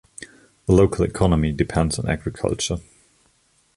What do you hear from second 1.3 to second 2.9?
depends on agriculture.